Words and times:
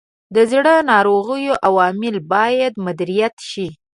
د 0.35 0.37
زړه 0.51 0.73
ناروغیو 0.91 1.53
عوامل 1.67 2.15
باید 2.33 2.73
مدیریت 2.85 3.35
شي. 3.49 3.67